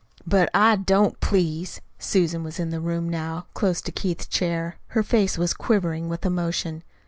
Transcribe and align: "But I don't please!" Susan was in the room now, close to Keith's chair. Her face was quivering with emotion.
"But 0.25 0.49
I 0.51 0.77
don't 0.77 1.19
please!" 1.19 1.79
Susan 1.99 2.41
was 2.43 2.59
in 2.59 2.71
the 2.71 2.79
room 2.79 3.07
now, 3.07 3.45
close 3.53 3.81
to 3.81 3.91
Keith's 3.91 4.25
chair. 4.25 4.77
Her 4.97 5.03
face 5.03 5.37
was 5.37 5.53
quivering 5.53 6.09
with 6.09 6.25
emotion. 6.25 6.81